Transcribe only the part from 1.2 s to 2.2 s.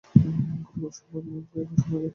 Lime এ ঘোষণা দেয়।